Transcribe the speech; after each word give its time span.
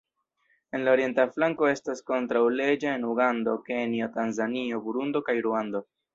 En 0.77 0.85
la 0.85 0.93
orienta 0.95 1.25
flanko 1.35 1.69
estas 1.71 2.01
kontraŭleĝa 2.07 2.95
en 3.01 3.07
Ugando, 3.11 3.55
Kenjo, 3.69 4.09
Tanzanio, 4.19 4.83
Burundo 4.89 5.25
kaj 5.31 5.39
Ruando. 5.49 5.87